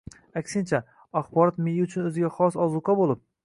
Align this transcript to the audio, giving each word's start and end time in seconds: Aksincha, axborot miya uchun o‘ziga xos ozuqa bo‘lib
Aksincha, 0.39 0.79
axborot 1.21 1.61
miya 1.67 1.87
uchun 1.89 2.11
o‘ziga 2.13 2.35
xos 2.41 2.61
ozuqa 2.69 3.01
bo‘lib 3.03 3.25